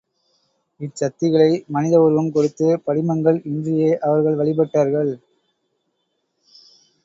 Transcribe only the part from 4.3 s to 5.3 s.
வழிபட்டார்கள்.